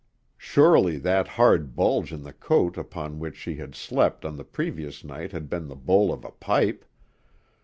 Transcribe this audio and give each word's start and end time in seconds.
Surely 0.39 0.97
that 0.97 1.27
hard 1.27 1.75
bulge 1.75 2.11
in 2.11 2.23
the 2.23 2.33
coat 2.33 2.75
upon 2.75 3.19
which 3.19 3.37
she 3.37 3.57
had 3.57 3.75
slept 3.75 4.25
on 4.25 4.35
the 4.35 4.43
previous 4.43 5.03
night 5.03 5.31
had 5.31 5.47
been 5.47 5.67
the 5.67 5.75
bowl 5.75 6.11
of 6.11 6.25
a 6.25 6.31
pipe! 6.31 6.83